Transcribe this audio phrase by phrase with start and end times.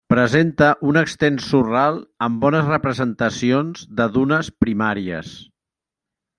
[0.11, 1.99] Presenta un extens sorral
[2.29, 5.39] amb bones representacions de dunes primàries.